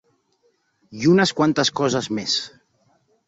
[1.01, 2.39] I unes quantes coses més.